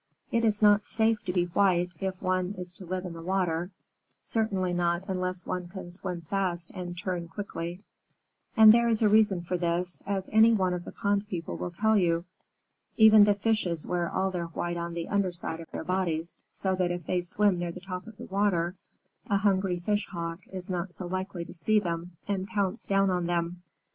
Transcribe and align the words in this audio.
It 0.31 0.43
is 0.43 0.63
not 0.63 0.87
safe 0.87 1.23
to 1.25 1.31
be 1.31 1.43
white 1.45 1.91
if 1.99 2.19
one 2.23 2.55
is 2.57 2.73
to 2.73 2.87
live 2.87 3.05
in 3.05 3.13
the 3.13 3.21
water; 3.21 3.69
certainly 4.17 4.73
not 4.73 5.03
unless 5.07 5.45
one 5.45 5.67
can 5.67 5.91
swim 5.91 6.21
fast 6.21 6.71
and 6.73 6.97
turn 6.97 7.27
quickly. 7.27 7.83
And 8.57 8.73
there 8.73 8.87
is 8.87 9.03
a 9.03 9.09
reason 9.09 9.41
for 9.43 9.57
this, 9.57 10.01
as 10.07 10.27
any 10.33 10.53
one 10.53 10.73
of 10.73 10.85
the 10.85 10.91
pond 10.91 11.27
people 11.27 11.55
will 11.55 11.69
tell 11.69 11.95
you. 11.95 12.25
Even 12.97 13.25
the 13.25 13.35
fishes 13.35 13.85
wear 13.85 14.09
all 14.09 14.31
their 14.31 14.47
white 14.47 14.75
on 14.75 14.95
the 14.95 15.07
under 15.07 15.31
side 15.31 15.59
of 15.59 15.69
their 15.69 15.83
bodies, 15.83 16.35
so 16.49 16.73
that 16.77 16.89
if 16.89 17.05
they 17.05 17.21
swim 17.21 17.59
near 17.59 17.71
the 17.71 17.79
top 17.79 18.07
of 18.07 18.17
the 18.17 18.25
water, 18.25 18.73
a 19.27 19.37
hungry 19.37 19.81
Fish 19.81 20.07
Hawk 20.07 20.39
is 20.51 20.67
not 20.67 20.89
so 20.89 21.05
likely 21.05 21.45
to 21.45 21.53
see 21.53 21.79
them 21.79 22.17
and 22.27 22.47
pounce 22.47 22.87
down 22.87 23.11
on 23.11 23.27
them. 23.27 23.61